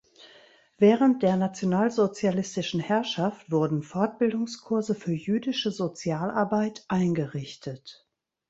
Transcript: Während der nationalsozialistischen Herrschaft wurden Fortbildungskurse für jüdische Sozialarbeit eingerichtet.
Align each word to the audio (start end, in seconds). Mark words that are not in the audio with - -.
Während 0.79 1.21
der 1.21 1.35
nationalsozialistischen 1.37 2.79
Herrschaft 2.79 3.51
wurden 3.51 3.83
Fortbildungskurse 3.83 4.95
für 4.95 5.13
jüdische 5.13 5.69
Sozialarbeit 5.69 6.85
eingerichtet. 6.87 8.09